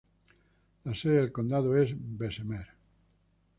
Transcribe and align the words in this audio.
La 0.83 0.95
sede 0.95 1.17
del 1.21 1.31
condado 1.31 1.77
es 1.79 1.93
Bessemer. 1.95 2.69